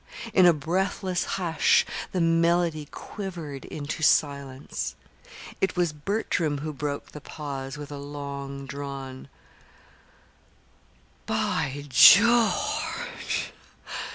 In 0.33 0.47
a 0.47 0.51
breathless 0.51 1.25
hush 1.37 1.85
the 2.11 2.19
melody 2.21 2.87
quivered 2.89 3.65
into 3.65 4.01
silence. 4.01 4.95
It 5.61 5.75
was 5.75 5.93
Bertram 5.93 6.57
who 6.57 6.73
broke 6.73 7.11
the 7.11 7.21
pause 7.21 7.77
with 7.77 7.91
a 7.91 7.99
long 7.99 8.65
drawn: 8.65 9.27
"By 11.27 11.85
George!" 11.87 13.51